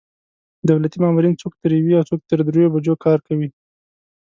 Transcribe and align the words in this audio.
دولتي 0.69 0.97
مامورین 1.03 1.35
څوک 1.41 1.53
تر 1.61 1.71
یوې 1.79 1.93
او 1.97 2.07
څوک 2.09 2.21
تر 2.29 2.37
درېیو 2.47 2.73
بجو 2.73 2.95
کار 3.05 3.19
کوي. 3.27 3.49